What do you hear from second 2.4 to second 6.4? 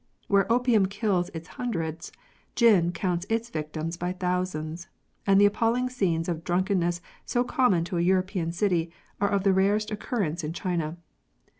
gin counts its victims by thousands; and the appalling scenes